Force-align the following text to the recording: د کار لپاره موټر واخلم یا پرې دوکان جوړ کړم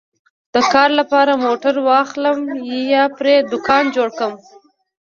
د 0.53 0.55
کار 0.73 0.89
لپاره 0.99 1.41
موټر 1.45 1.75
واخلم 1.89 2.39
یا 2.93 3.03
پرې 3.17 3.35
دوکان 3.51 3.83
جوړ 3.95 4.09
کړم 4.17 4.33